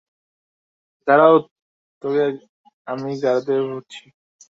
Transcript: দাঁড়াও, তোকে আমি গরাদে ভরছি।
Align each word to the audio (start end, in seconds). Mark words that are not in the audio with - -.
দাঁড়াও, 1.07 1.35
তোকে 2.01 2.23
আমি 2.87 3.09
গরাদে 3.21 3.55
ভরছি। 3.67 4.03